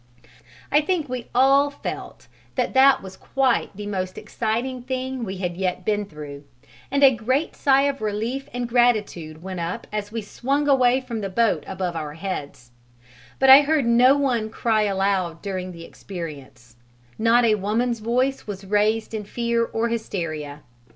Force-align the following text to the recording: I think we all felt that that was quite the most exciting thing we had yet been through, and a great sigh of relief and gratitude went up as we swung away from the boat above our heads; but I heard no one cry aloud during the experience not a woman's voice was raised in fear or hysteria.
I 0.71 0.81
think 0.81 1.07
we 1.07 1.29
all 1.35 1.69
felt 1.69 2.27
that 2.55 2.73
that 2.73 3.03
was 3.03 3.15
quite 3.15 3.69
the 3.77 3.85
most 3.85 4.17
exciting 4.17 4.81
thing 4.81 5.23
we 5.23 5.37
had 5.37 5.55
yet 5.55 5.85
been 5.85 6.05
through, 6.05 6.43
and 6.89 7.03
a 7.03 7.13
great 7.15 7.55
sigh 7.55 7.83
of 7.83 8.01
relief 8.01 8.49
and 8.51 8.67
gratitude 8.67 9.43
went 9.43 9.59
up 9.59 9.85
as 9.93 10.11
we 10.11 10.23
swung 10.23 10.67
away 10.67 11.01
from 11.01 11.21
the 11.21 11.29
boat 11.29 11.63
above 11.67 11.95
our 11.95 12.15
heads; 12.15 12.71
but 13.37 13.51
I 13.51 13.61
heard 13.61 13.85
no 13.85 14.17
one 14.17 14.49
cry 14.49 14.85
aloud 14.85 15.43
during 15.43 15.71
the 15.71 15.85
experience 15.85 16.77
not 17.19 17.45
a 17.45 17.53
woman's 17.53 17.99
voice 17.99 18.47
was 18.47 18.65
raised 18.65 19.13
in 19.13 19.23
fear 19.23 19.65
or 19.65 19.89
hysteria. 19.89 20.63